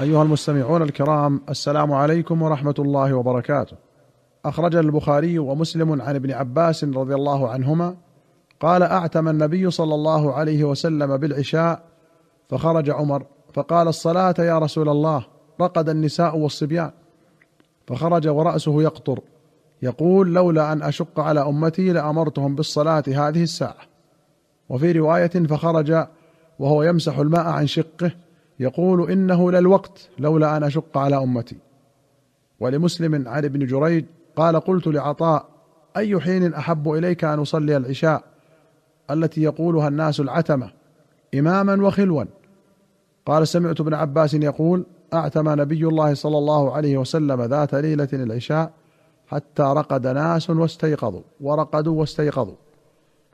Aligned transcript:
أيها 0.00 0.22
المستمعون 0.22 0.82
الكرام 0.82 1.40
السلام 1.48 1.92
عليكم 1.92 2.42
ورحمة 2.42 2.74
الله 2.78 3.14
وبركاته. 3.14 3.76
أخرج 4.44 4.76
البخاري 4.76 5.38
ومسلم 5.38 6.02
عن 6.02 6.14
ابن 6.14 6.32
عباس 6.32 6.84
رضي 6.84 7.14
الله 7.14 7.48
عنهما 7.48 7.96
قال 8.60 8.82
أعتم 8.82 9.28
النبي 9.28 9.70
صلى 9.70 9.94
الله 9.94 10.32
عليه 10.32 10.64
وسلم 10.64 11.16
بالعشاء 11.16 11.82
فخرج 12.48 12.90
عمر 12.90 13.26
فقال 13.54 13.88
الصلاة 13.88 14.34
يا 14.38 14.58
رسول 14.58 14.88
الله 14.88 15.26
رقد 15.60 15.88
النساء 15.88 16.36
والصبيان 16.36 16.90
فخرج 17.86 18.28
ورأسه 18.28 18.82
يقطر 18.82 19.20
يقول 19.82 20.34
لولا 20.34 20.72
أن 20.72 20.82
أشق 20.82 21.20
على 21.20 21.40
أمتي 21.40 21.92
لأمرتهم 21.92 22.54
بالصلاة 22.54 23.04
هذه 23.08 23.42
الساعة. 23.42 23.86
وفي 24.68 24.92
رواية 24.92 25.46
فخرج 25.48 26.06
وهو 26.58 26.82
يمسح 26.82 27.18
الماء 27.18 27.46
عن 27.46 27.66
شقه 27.66 28.10
يقول 28.60 29.10
إنه 29.10 29.52
للوقت 29.52 30.08
لولا 30.18 30.56
أن 30.56 30.64
أشق 30.64 30.98
على 30.98 31.16
أمتي. 31.16 31.56
ولمسلم 32.60 33.28
عن 33.28 33.44
ابن 33.44 33.66
جريج 33.66 34.04
قال 34.36 34.60
قلت 34.60 34.86
لعطاء 34.86 35.48
أي 35.96 36.20
حين 36.20 36.54
أحب 36.54 36.92
إليك 36.92 37.24
أن 37.24 37.38
أصلي 37.38 37.76
العشاء؟ 37.76 38.22
التي 39.10 39.42
يقولها 39.42 39.88
الناس 39.88 40.20
العتمة 40.20 40.70
إماما 41.34 41.86
وخلوا. 41.86 42.24
قال 43.26 43.48
سمعت 43.48 43.80
ابن 43.80 43.94
عباس 43.94 44.34
يقول 44.34 44.86
أعتم 45.14 45.60
نبي 45.60 45.86
الله 45.86 46.14
صلى 46.14 46.38
الله 46.38 46.72
عليه 46.72 46.98
وسلم 46.98 47.42
ذات 47.42 47.74
ليلة 47.74 48.08
العشاء 48.12 48.72
حتى 49.26 49.62
رقد 49.62 50.06
ناس 50.06 50.50
واستيقظوا 50.50 51.22
ورقدوا 51.40 52.00
واستيقظوا. 52.00 52.54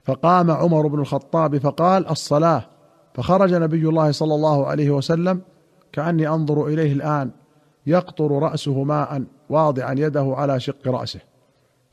فقام 0.04 0.50
عمر 0.50 0.86
بن 0.86 1.00
الخطاب 1.00 1.58
فقال 1.58 2.08
الصلاة. 2.08 2.64
فخرج 3.14 3.54
نبي 3.54 3.88
الله 3.88 4.10
صلى 4.10 4.34
الله 4.34 4.66
عليه 4.66 4.90
وسلم 4.90 5.40
كأني 5.92 6.28
أنظر 6.28 6.66
إليه 6.66 6.92
الآن 6.92 7.30
يقطر 7.86 8.42
رأسه 8.42 8.82
ماء 8.82 9.24
واضعا 9.48 9.94
يده 9.98 10.34
على 10.36 10.60
شق 10.60 10.88
رأسه. 10.88 11.20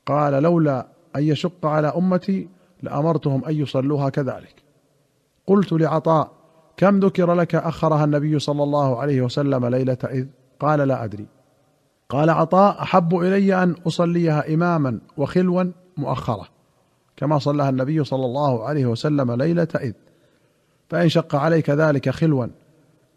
قال 0.05 0.43
لولا 0.43 0.87
أن 1.15 1.23
يشق 1.23 1.65
على 1.65 1.87
أمتي 1.87 2.49
لأمرتهم 2.83 3.45
أن 3.45 3.55
يصلوها 3.55 4.09
كذلك. 4.09 4.63
قلت 5.47 5.71
لعطاء 5.71 6.31
كم 6.77 6.99
ذكر 6.99 7.33
لك 7.33 7.55
أخرها 7.55 8.03
النبي 8.03 8.39
صلى 8.39 8.63
الله 8.63 8.99
عليه 8.99 9.21
وسلم 9.21 9.65
ليلة 9.65 9.97
إذ؟ 10.03 10.27
قال 10.59 10.79
لا 10.79 11.03
أدري. 11.03 11.27
قال 12.09 12.29
عطاء 12.29 12.81
أحب 12.81 13.15
إلي 13.15 13.63
أن 13.63 13.75
أصليها 13.87 14.53
اماما 14.53 14.99
وخلوا 15.17 15.63
مؤخره 15.97 16.47
كما 17.17 17.39
صلاها 17.39 17.69
النبي 17.69 18.03
صلى 18.03 18.25
الله 18.25 18.63
عليه 18.63 18.85
وسلم 18.85 19.31
ليلة 19.31 19.67
إذ. 19.75 19.93
فإن 20.89 21.09
شق 21.09 21.35
عليك 21.35 21.69
ذلك 21.69 22.09
خلوا 22.09 22.47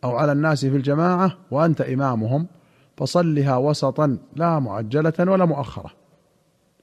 أو 0.04 0.16
على 0.16 0.32
الناس 0.32 0.66
في 0.66 0.76
الجماعة 0.76 1.36
وأنت 1.50 1.80
إمامهم 1.80 2.46
فصلها 2.96 3.56
وسطا 3.56 4.18
لا 4.36 4.58
معجلة 4.58 5.12
ولا 5.18 5.44
مؤخرة. 5.44 5.90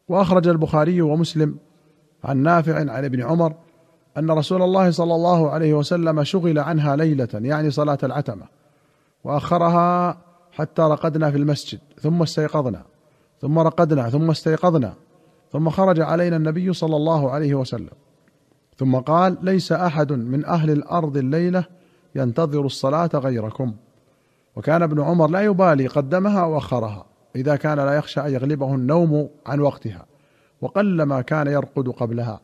وأخرج 0.08 0.48
البخاري 0.48 1.02
ومسلم 1.02 1.56
عن 2.24 2.38
نافع 2.38 2.76
عن 2.76 3.06
ابن 3.06 3.24
عمر 3.24 3.54
أن 4.18 4.32
رسول 4.32 4.62
الله 4.62 4.92
صلى 4.92 5.16
الله 5.16 5.50
عليه 5.50 5.74
وسلم 5.74 6.24
شغل 6.24 6.60
عنها 6.60 6.96
ليلة 6.96 7.28
يعني 7.34 7.72
صلاة 7.72 7.98
العتمة 8.04 8.46
وأخرها 9.24 10.18
حتى 10.52 10.82
رقدنا 10.82 11.32
في 11.32 11.38
المسجد 11.38 11.80
ثم 12.02 12.22
استيقظنا 12.22 12.84
ثم 13.42 13.60
رقدنا 13.60 14.10
ثم 14.10 14.30
استيقظنا 14.30 14.94
ثم 15.52 15.70
خرج 15.70 16.02
علينا 16.02 16.36
النبي 16.36 16.74
صلى 16.74 16.96
الله 16.96 17.32
عليه 17.32 17.56
وسلم. 17.56 17.90
ثم 18.80 18.96
قال 18.96 19.38
ليس 19.42 19.72
أحد 19.72 20.12
من 20.12 20.46
أهل 20.46 20.70
الأرض 20.70 21.18
الليلة 21.18 21.64
ينتظر 22.16 22.66
الصلاة 22.66 23.10
غيركم. 23.16 23.74
وكان 24.56 24.84
ابن 24.84 25.02
عمر 25.02 25.30
لا 25.30 25.42
يبالي 25.42 25.88
قدمها 25.88 26.42
أو 26.42 26.58
اخرها 26.58 27.06
إذا 27.36 27.56
كان 27.56 27.78
لا 27.78 27.94
يخشى 27.94 28.20
أن 28.20 28.34
يغلبه 28.34 28.76
النوم 28.76 29.30
عن 29.46 29.60
وقتها 29.60 30.06
وقلما 30.62 31.22
كان 31.22 31.48
يرقد 31.48 31.90
قبلها. 31.90 32.40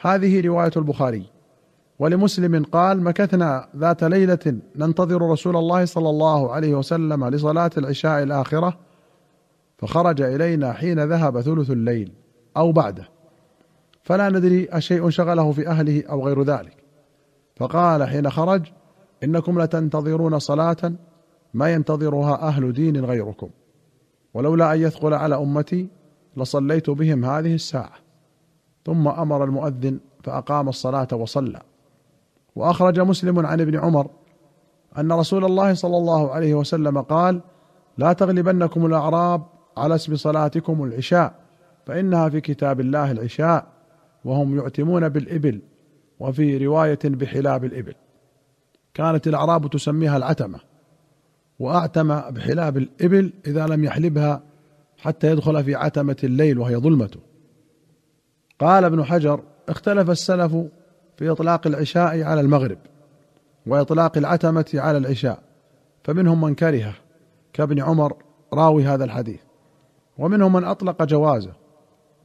هذه 0.00 0.46
رواية 0.46 0.72
البخاري. 0.76 1.26
ولمسلم 1.98 2.64
قال 2.64 3.02
مكثنا 3.02 3.68
ذات 3.76 4.04
ليلة 4.04 4.58
ننتظر 4.76 5.30
رسول 5.30 5.56
الله 5.56 5.84
صلى 5.84 6.10
الله 6.10 6.52
عليه 6.52 6.74
وسلم 6.74 7.28
لصلاة 7.28 7.70
العشاء 7.78 8.22
الآخرة 8.22 8.78
فخرج 9.78 10.20
إلينا 10.20 10.72
حين 10.72 11.04
ذهب 11.04 11.40
ثلث 11.40 11.70
الليل 11.70 12.12
أو 12.56 12.72
بعده. 12.72 13.19
فلا 14.02 14.28
ندري 14.28 14.68
أشيء 14.70 15.10
شغله 15.10 15.52
في 15.52 15.68
أهله 15.68 16.04
أو 16.10 16.26
غير 16.26 16.42
ذلك. 16.42 16.76
فقال 17.56 18.08
حين 18.08 18.30
خرج 18.30 18.62
إنكم 19.24 19.62
لتنتظرون 19.62 20.38
صلاة 20.38 20.92
ما 21.54 21.72
ينتظرها 21.72 22.42
أهل 22.42 22.72
دين 22.72 23.04
غيركم. 23.04 23.50
ولولا 24.34 24.74
أن 24.74 24.80
يثقل 24.80 25.14
على 25.14 25.36
أمتي 25.36 25.88
لصليت 26.36 26.90
بهم 26.90 27.24
هذه 27.24 27.54
الساعة. 27.54 27.92
ثم 28.86 29.08
أمر 29.08 29.44
المؤذن 29.44 30.00
فأقام 30.24 30.68
الصلاة 30.68 31.08
وصلى. 31.12 31.60
وأخرج 32.56 33.00
مسلم 33.00 33.46
عن 33.46 33.60
ابن 33.60 33.78
عمر 33.78 34.10
أن 34.98 35.12
رسول 35.12 35.44
الله 35.44 35.74
صلى 35.74 35.96
الله 35.96 36.30
عليه 36.30 36.54
وسلم 36.54 37.00
قال 37.00 37.40
لا 37.98 38.12
تغلبنكم 38.12 38.86
الأعراب 38.86 39.42
على 39.76 39.94
اسم 39.94 40.16
صلاتكم 40.16 40.84
العشاء 40.84 41.34
فإنها 41.86 42.28
في 42.28 42.40
كتاب 42.40 42.80
الله 42.80 43.10
العشاء. 43.10 43.66
وهم 44.24 44.58
يعتمون 44.58 45.08
بالإبل 45.08 45.60
وفي 46.20 46.66
رواية 46.66 46.98
بحلاب 47.04 47.64
الإبل. 47.64 47.94
كانت 48.94 49.28
الأعراب 49.28 49.70
تسميها 49.70 50.16
العتمة 50.16 50.60
وأعتم 51.58 52.20
بحلاب 52.20 52.76
الإبل 52.76 53.32
إذا 53.46 53.66
لم 53.66 53.84
يحلبها 53.84 54.42
حتى 54.98 55.30
يدخل 55.30 55.64
في 55.64 55.74
عتمة 55.74 56.16
الليل 56.24 56.58
وهي 56.58 56.76
ظلمته 56.76 57.20
قال 58.58 58.84
ابن 58.84 59.04
حجر 59.04 59.42
اختلف 59.68 60.10
السلف 60.10 60.56
في 61.16 61.30
إطلاق 61.30 61.66
العشاء 61.66 62.22
على 62.22 62.40
المغرب 62.40 62.78
وإطلاق 63.66 64.18
العتمة 64.18 64.70
على 64.74 64.98
العشاء 64.98 65.42
فمنهم 66.04 66.40
من 66.40 66.54
كرهه 66.54 66.94
كابن 67.52 67.80
عمر 67.80 68.16
راوي 68.52 68.84
هذا 68.84 69.04
الحديث 69.04 69.40
ومنهم 70.18 70.52
من 70.52 70.64
أطلق 70.64 71.02
جوازه. 71.04 71.52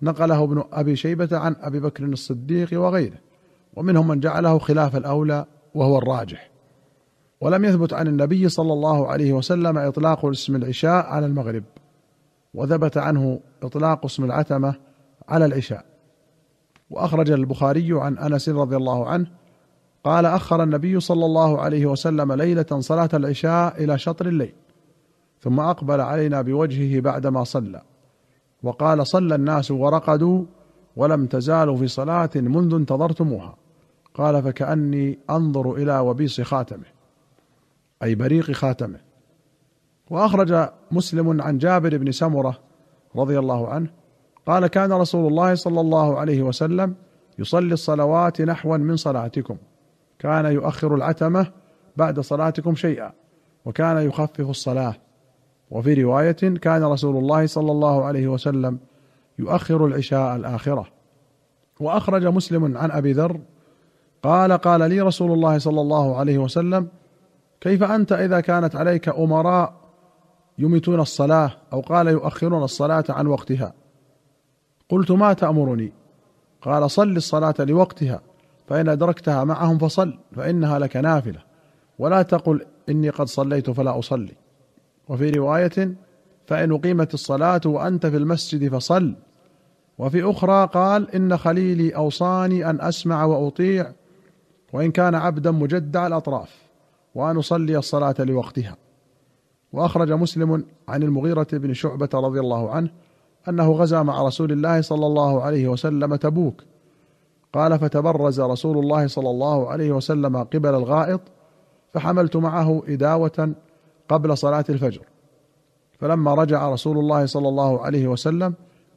نقله 0.01 0.43
ابن 0.43 0.63
أبي 0.73 0.95
شيبة 0.95 1.37
عن 1.37 1.55
أبي 1.61 1.79
بكر 1.79 2.03
الصديق 2.03 2.81
وغيره 2.81 3.17
ومنهم 3.75 4.07
من 4.07 4.19
جعله 4.19 4.59
خلاف 4.59 4.95
الأولى 4.95 5.45
وهو 5.75 5.97
الراجح. 5.97 6.49
ولم 7.41 7.65
يثبت 7.65 7.93
عن 7.93 8.07
النبي 8.07 8.49
صلى 8.49 8.73
الله 8.73 9.07
عليه 9.07 9.33
وسلم 9.33 9.77
إطلاق 9.77 10.25
اسم 10.25 10.55
العشاء 10.55 11.05
على 11.05 11.25
المغرب 11.25 11.63
وثبت 12.53 12.97
عنه 12.97 13.39
إطلاق 13.63 14.05
اسم 14.05 14.23
العتمة 14.23 14.75
على 15.29 15.45
العشاء. 15.45 15.85
وأخرج 16.89 17.31
البخاري 17.31 17.89
عن 17.91 18.17
أنس 18.17 18.49
رضي 18.49 18.75
الله 18.75 19.07
عنه 19.07 19.27
قال 20.03 20.25
أخر 20.25 20.63
النبي 20.63 20.99
صلى 20.99 21.25
الله 21.25 21.61
عليه 21.61 21.85
وسلم 21.85 22.33
ليلة 22.33 22.79
صلاة 22.79 23.09
العشاء 23.13 23.83
إلى 23.83 23.97
شطر 23.97 24.27
الليل 24.27 24.53
ثم 25.41 25.59
أقبل 25.59 26.01
علينا 26.01 26.41
بوجهه 26.41 26.99
بعدما 26.99 27.43
صلى. 27.43 27.81
وقال 28.63 29.07
صلى 29.07 29.35
الناس 29.35 29.71
ورقدوا 29.71 30.45
ولم 30.95 31.25
تزالوا 31.25 31.77
في 31.77 31.87
صلاة 31.87 32.29
منذ 32.35 32.73
انتظرتموها. 32.73 33.55
قال 34.13 34.43
فكأني 34.43 35.19
أنظر 35.29 35.73
إلى 35.73 35.99
وبيص 35.99 36.41
خاتمه 36.41 36.85
أي 38.03 38.15
بريق 38.15 38.51
خاتمه. 38.51 38.99
وأخرج 40.09 40.69
مسلم 40.91 41.41
عن 41.41 41.57
جابر 41.57 41.97
بن 41.97 42.11
سمرة 42.11 42.59
رضي 43.15 43.39
الله 43.39 43.67
عنه 43.67 43.89
قال 44.45 44.67
كان 44.67 44.93
رسول 44.93 45.27
الله 45.27 45.55
صلى 45.55 45.81
الله 45.81 46.19
عليه 46.19 46.43
وسلم 46.43 46.95
يصلي 47.39 47.73
الصلوات 47.73 48.41
نحوا 48.41 48.77
من 48.77 48.95
صلاتكم. 48.95 49.57
كان 50.19 50.45
يؤخر 50.45 50.95
العتمة 50.95 51.51
بعد 51.97 52.19
صلاتكم 52.19 52.75
شيئا 52.75 53.11
وكان 53.65 53.97
يخفف 53.97 54.49
الصلاة. 54.49 54.95
وفي 55.71 56.03
رواية 56.03 56.31
كان 56.31 56.83
رسول 56.83 57.17
الله 57.17 57.45
صلى 57.45 57.71
الله 57.71 58.05
عليه 58.05 58.27
وسلم 58.27 58.79
يؤخر 59.39 59.85
العشاء 59.85 60.35
الآخرة. 60.35 60.87
وأخرج 61.79 62.25
مسلم 62.25 62.77
عن 62.77 62.91
أبي 62.91 63.11
ذر 63.11 63.39
قال 64.23 64.51
قال 64.51 64.89
لي 64.89 65.01
رسول 65.01 65.31
الله 65.31 65.57
صلى 65.57 65.81
الله 65.81 66.17
عليه 66.17 66.37
وسلم 66.37 66.87
كيف 67.61 67.83
أنت 67.83 68.11
إذا 68.11 68.39
كانت 68.39 68.75
عليك 68.75 69.09
أمراء 69.09 69.73
يميتون 70.57 70.99
الصلاة 70.99 71.51
أو 71.73 71.81
قال 71.81 72.07
يؤخرون 72.07 72.63
الصلاة 72.63 73.03
عن 73.09 73.27
وقتها؟ 73.27 73.73
قلت 74.89 75.11
ما 75.11 75.33
تأمرني؟ 75.33 75.93
قال 76.61 76.91
صل 76.91 77.17
الصلاة 77.17 77.55
لوقتها 77.59 78.21
فإن 78.67 78.89
أدركتها 78.89 79.43
معهم 79.43 79.77
فصل 79.77 80.19
فإنها 80.35 80.79
لك 80.79 80.97
نافلة 80.97 81.39
ولا 81.99 82.21
تقل 82.21 82.65
إني 82.89 83.09
قد 83.09 83.27
صليت 83.27 83.69
فلا 83.69 83.99
أصلي. 83.99 84.33
وفي 85.09 85.29
رواية 85.29 85.95
فإن 86.47 86.71
أقيمت 86.71 87.13
الصلاة 87.13 87.61
وأنت 87.65 88.05
في 88.05 88.17
المسجد 88.17 88.69
فصل. 88.75 89.15
وفي 89.97 90.29
أخرى 90.29 90.69
قال 90.73 91.15
إن 91.15 91.37
خليلي 91.37 91.95
أوصاني 91.95 92.69
أن 92.69 92.81
أسمع 92.81 93.25
وأطيع 93.25 93.91
وإن 94.73 94.91
كان 94.91 95.15
عبدا 95.15 95.51
مجدع 95.51 96.07
الأطراف 96.07 96.55
وأن 97.15 97.37
أصلي 97.37 97.77
الصلاة 97.77 98.15
لوقتها. 98.19 98.77
وأخرج 99.73 100.11
مسلم 100.11 100.65
عن 100.87 101.03
المغيرة 101.03 101.47
بن 101.53 101.73
شعبة 101.73 102.09
رضي 102.13 102.39
الله 102.39 102.71
عنه 102.71 102.89
أنه 103.49 103.71
غزا 103.71 104.03
مع 104.03 104.23
رسول 104.23 104.51
الله 104.51 104.81
صلى 104.81 105.05
الله 105.05 105.41
عليه 105.41 105.67
وسلم 105.67 106.15
تبوك. 106.15 106.63
قال 107.53 107.79
فتبرز 107.79 108.41
رسول 108.41 108.77
الله 108.77 109.07
صلى 109.07 109.29
الله 109.29 109.69
عليه 109.69 109.91
وسلم 109.91 110.37
قبل 110.37 110.75
الغائط 110.75 111.21
فحملت 111.93 112.35
معه 112.35 112.83
إداوة 112.87 113.53
قبل 114.09 114.37
صلاة 114.37 114.65
الفجر. 114.69 115.01
فلما 115.99 116.33
رجع 116.33 116.69
رسول 116.69 116.97
الله 116.97 117.25
صلى 117.25 117.49
الله 117.49 117.81
عليه 117.85 118.07
وسلم 118.07 118.53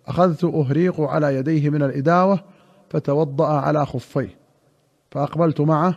أخذت 0.07 0.45
أهريق 0.45 1.01
على 1.01 1.35
يديه 1.35 1.71
من 1.71 1.83
الإداوة 1.83 2.41
فتوضأ 2.91 3.47
على 3.47 3.87
خفيه. 3.87 4.39
فأقبلت 5.11 5.61
معه 5.61 5.95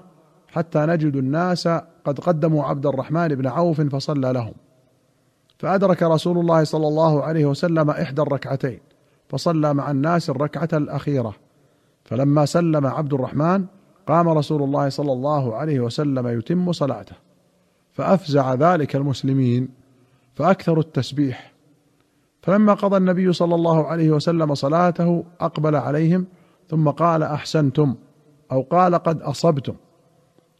حتى 0.47 0.79
نجد 0.79 1.15
الناس 1.15 1.67
قد 2.05 2.19
قدموا 2.19 2.63
عبد 2.63 2.85
الرحمن 2.85 3.27
بن 3.27 3.47
عوف 3.47 3.81
فصلى 3.81 4.33
لهم. 4.33 4.53
فأدرك 5.59 6.03
رسول 6.03 6.37
الله 6.37 6.63
صلى 6.63 6.87
الله 6.87 7.23
عليه 7.23 7.45
وسلم 7.45 7.89
إحدى 7.89 8.21
الركعتين 8.21 8.79
فصلى 9.29 9.73
مع 9.73 9.91
الناس 9.91 10.29
الركعة 10.29 10.69
الأخيرة. 10.73 11.35
فلما 12.03 12.45
سلم 12.45 12.87
عبد 12.87 13.13
الرحمن 13.13 13.65
قام 14.07 14.29
رسول 14.29 14.63
الله 14.63 14.89
صلى 14.89 15.13
الله 15.13 15.55
عليه 15.55 15.79
وسلم 15.79 16.27
يتم 16.27 16.71
صلاته. 16.71 17.15
فأفزع 17.91 18.53
ذلك 18.53 18.95
المسلمين 18.95 19.69
فاكثروا 20.35 20.83
التسبيح. 20.83 21.51
فلما 22.41 22.73
قضى 22.73 22.97
النبي 22.97 23.33
صلى 23.33 23.55
الله 23.55 23.87
عليه 23.87 24.11
وسلم 24.11 24.55
صلاته 24.55 25.23
أقبل 25.39 25.75
عليهم 25.75 26.25
ثم 26.69 26.89
قال 26.89 27.23
أحسنتم 27.23 27.95
أو 28.51 28.61
قال 28.61 28.95
قد 28.95 29.21
أصبتم. 29.21 29.75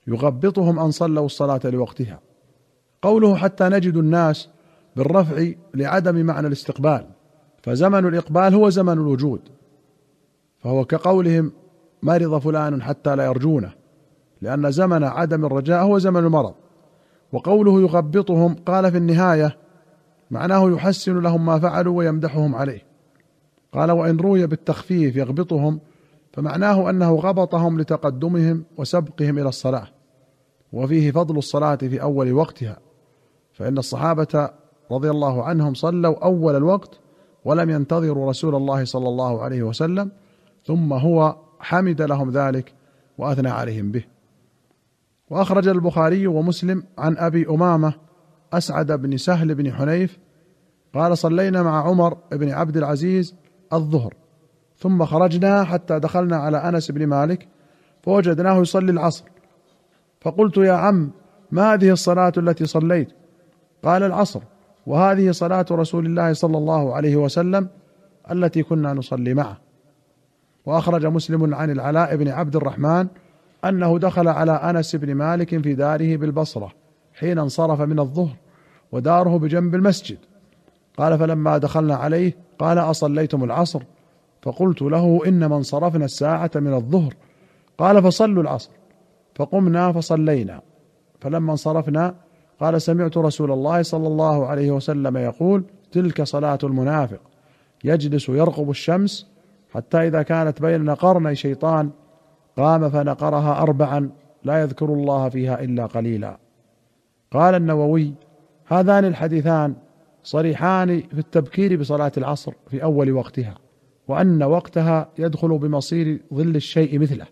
يغبطهم 0.08 0.80
أن 0.80 0.92
صلوا 0.92 1.26
الصلاة 1.26 1.62
لوقتها. 1.64 2.20
قوله 3.02 3.36
حتى 3.36 3.70
نجد 3.70 3.98
الناس 3.98 4.50
بالرفع 4.96 5.48
لعدم 5.74 6.26
معنى 6.26 6.48
الاستقبال. 6.48 7.06
فزمن 7.64 8.08
الإقبال 8.08 8.56
هو 8.56 8.70
زمن 8.70 8.94
الوجود. 8.94 9.42
فهو 10.60 10.86
كقولهم 10.86 11.52
مرض 12.04 12.38
فلان 12.38 12.82
حتى 12.82 13.16
لا 13.16 13.26
يرجونه 13.26 13.74
لأن 14.42 14.72
زمن 14.72 15.04
عدم 15.04 15.46
الرجاء 15.46 15.84
هو 15.84 15.98
زمن 15.98 16.26
المرض. 16.26 16.54
وقوله 17.34 17.82
يغبطهم 17.82 18.54
قال 18.54 18.92
في 18.92 18.98
النهاية 18.98 19.58
معناه 20.32 20.72
يحسن 20.72 21.20
لهم 21.20 21.46
ما 21.46 21.60
فعلوا 21.60 21.98
ويمدحهم 21.98 22.56
عليه. 22.56 22.84
قال 23.74 23.92
وإن 23.92 24.18
روي 24.18 24.48
بالتخفيف 24.48 25.16
يغبطهم 25.16 25.80
فمعناه 26.34 26.90
أنه 26.90 27.16
غبطهم 27.16 27.80
لتقدمهم 27.80 28.64
وسبقهم 28.78 29.38
إلى 29.38 29.50
الصلاة. 29.50 29.88
وفيه 30.74 31.12
فضل 31.12 31.38
الصلاة 31.38 31.76
في 31.76 32.02
أول 32.02 32.34
وقتها 32.34 32.78
فإن 33.54 33.78
الصحابة 33.78 34.50
رضي 34.92 35.10
الله 35.10 35.44
عنهم 35.44 35.74
صلوا 35.74 36.24
أول 36.24 36.56
الوقت 36.56 37.00
ولم 37.46 37.70
ينتظروا 37.70 38.30
رسول 38.30 38.56
الله 38.56 38.86
صلى 38.86 39.10
الله 39.10 39.42
عليه 39.42 39.64
وسلم 39.64 40.12
ثم 40.66 40.94
هو 40.94 41.36
حمد 41.60 42.02
لهم 42.02 42.32
ذلك 42.32 42.74
وأثنى 43.18 43.50
عليهم 43.50 43.92
به. 43.92 44.04
وأخرج 45.32 45.68
البخاري 45.68 46.28
ومسلم 46.28 46.84
عن 46.98 47.18
أبي 47.18 47.48
أمامة 47.50 47.94
أسعد 48.54 48.92
بن 48.92 49.18
سهل 49.18 49.56
بن 49.56 49.74
حنيف 49.74 50.18
قال 50.94 51.18
صلينا 51.18 51.64
مع 51.64 51.88
عمر 51.88 52.18
بن 52.32 52.50
عبد 52.50 52.78
العزيز 52.78 53.36
الظهر 53.74 54.14
ثم 54.78 55.06
خرجنا 55.06 55.64
حتى 55.64 56.00
دخلنا 56.00 56.38
على 56.38 56.58
أنس 56.58 56.92
بن 56.92 57.08
مالك 57.08 57.48
فوجدناه 58.04 58.62
يصلي 58.62 58.92
العصر. 58.92 59.24
فقلت 60.22 60.58
يا 60.58 60.74
عم 60.74 61.12
ما 61.52 61.74
هذه 61.74 61.90
الصلاة 61.90 62.34
التي 62.38 62.66
صليت؟ 62.66 63.08
قال 63.84 64.04
العصر 64.04 64.42
وهذه 64.86 65.32
صلاة 65.32 65.66
رسول 65.72 66.06
الله 66.06 66.34
صلى 66.34 66.58
الله 66.58 66.96
عليه 66.96 67.16
وسلم 67.16 67.68
التي 68.32 68.64
كنا 68.64 68.94
نصلي 68.94 69.34
معه. 69.34 69.58
وأخرج 70.66 71.06
مسلم 71.06 71.56
عن 71.56 71.72
العلاء 71.72 72.16
بن 72.16 72.28
عبد 72.28 72.56
الرحمن 72.56 73.08
أنه 73.66 74.00
دخل 74.00 74.28
على 74.28 74.52
أنس 74.52 74.96
بن 74.96 75.16
مالك 75.16 75.62
في 75.62 75.74
داره 75.74 76.16
بالبصرة 76.16 76.72
حين 77.14 77.40
انصرف 77.40 77.82
من 77.82 78.00
الظهر 78.00 78.36
وداره 78.92 79.38
بجنب 79.38 79.76
المسجد. 79.76 80.18
قال 80.98 81.20
فلما 81.20 81.58
دخلنا 81.58 81.96
عليه 81.96 82.34
قال 82.60 82.78
أصليتم 82.78 83.44
العصر؟ 83.44 83.84
فقلت 84.42 84.82
له 84.82 85.22
إنما 85.28 85.58
انصرفنا 85.58 86.06
الساعة 86.06 86.52
من 86.56 86.74
الظهر. 86.74 87.14
قال 87.78 88.04
فصلوا 88.04 88.44
العصر. 88.44 88.72
فقمنا 89.36 89.92
فصلينا. 89.92 90.62
فلما 91.22 91.52
انصرفنا 91.52 92.16
قال 92.60 92.82
سمعت 92.82 93.18
رسول 93.18 93.52
الله 93.52 93.82
صلى 93.82 94.08
الله 94.08 94.48
عليه 94.48 94.72
وسلم 94.72 95.18
يقول 95.18 95.64
تلك 95.92 96.24
صلاة 96.24 96.60
المنافق. 96.64 97.20
يجلس 97.84 98.30
يرقب 98.30 98.70
الشمس 98.70 99.28
حتى 99.74 99.98
إذا 100.08 100.22
كانت 100.22 100.62
بين 100.62 100.90
قرني 100.90 101.36
شيطان 101.36 101.90
قام 102.62 102.90
فنقرها 102.90 103.62
أربعا 103.62 104.10
لا 104.44 104.62
يذكر 104.62 104.86
الله 104.86 105.30
فيها 105.30 105.64
إلا 105.64 105.86
قليلا. 105.86 106.38
قال 107.32 107.56
النووي 107.56 108.14
هذان 108.66 109.06
الحديثان 109.06 109.76
صريحان 110.24 111.02
في 111.02 111.20
التبكير 111.20 111.80
بصلاة 111.80 112.12
العصر 112.18 112.54
في 112.68 112.84
أول 112.84 113.12
وقتها 113.12 113.56
وأن 114.08 114.44
وقتها 114.44 115.10
يدخل 115.18 115.58
بمصير 115.58 116.22
ظل 116.34 116.56
الشيء 116.56 117.00
مثله. 117.00 117.26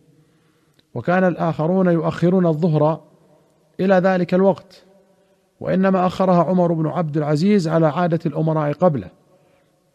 وكان 0.94 1.24
الآخرون 1.24 1.88
يؤخرون 1.88 2.46
الظهر 2.46 3.02
إلى 3.80 3.96
ذلك 3.96 4.34
الوقت 4.34 4.84
وإنما 5.60 6.08
أخرها 6.08 6.44
عمر 6.44 6.74
بن 6.74 6.88
عبد 6.88 7.18
العزيز 7.18 7.68
على 7.68 7.88
عادة 7.88 8.20
الأمراء 8.26 8.72
قبله 8.74 9.08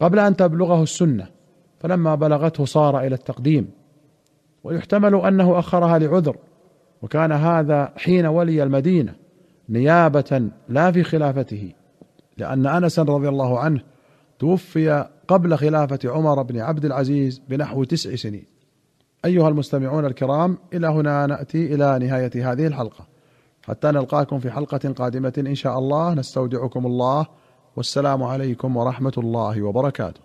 قبل 0.01 0.19
أن 0.19 0.35
تبلغه 0.35 0.83
السنة 0.83 1.27
فلما 1.79 2.15
بلغته 2.15 2.65
صار 2.65 2.99
إلى 2.99 3.15
التقديم. 3.15 3.84
ويحتمل 4.65 5.15
أنه 5.15 5.59
أخرها 5.59 5.99
لعذر 5.99 6.37
وكان 7.01 7.31
هذا 7.31 7.93
حين 7.97 8.25
ولي 8.25 8.63
المدينة 8.63 9.15
نيابة 9.69 10.49
لا 10.69 10.91
في 10.91 11.03
خلافته 11.03 11.73
لأن 12.37 12.67
أنس 12.67 12.99
رضي 12.99 13.29
الله 13.29 13.59
عنه 13.59 13.81
توفي 14.39 15.05
قبل 15.27 15.57
خلافة 15.57 15.99
عمر 16.05 16.41
بن 16.41 16.59
عبد 16.59 16.85
العزيز 16.85 17.41
بنحو 17.49 17.83
تسع 17.83 18.15
سنين. 18.15 18.45
أيها 19.25 19.49
المستمعون 19.49 20.05
الكرام 20.05 20.57
إلى 20.73 20.87
هنا 20.87 21.25
نأتي 21.25 21.73
إلى 21.75 21.99
نهاية 21.99 22.51
هذه 22.51 22.67
الحلقة. 22.67 23.07
حتى 23.63 23.87
نلقاكم 23.87 24.39
في 24.39 24.51
حلقة 24.51 24.93
قادمة 24.93 25.33
إن 25.37 25.55
شاء 25.55 25.79
الله. 25.79 26.13
نستودعكم 26.13 26.85
الله. 26.85 27.25
والسلام 27.75 28.23
عليكم 28.23 28.77
ورحمة 28.77 29.13
الله 29.17 29.61
وبركاته. 29.61 30.21